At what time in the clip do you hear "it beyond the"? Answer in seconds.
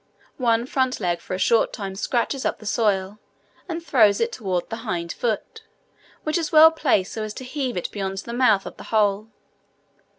7.77-8.33